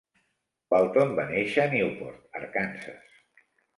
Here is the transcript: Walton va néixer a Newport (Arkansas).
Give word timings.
Walton 0.73 1.13
va 1.19 1.25
néixer 1.33 1.65
a 1.67 1.73
Newport 1.75 2.41
(Arkansas). 2.41 3.15